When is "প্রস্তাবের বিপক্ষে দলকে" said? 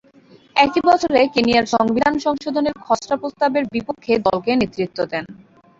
3.21-4.51